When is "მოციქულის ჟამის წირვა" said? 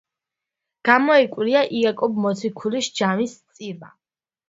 2.25-3.97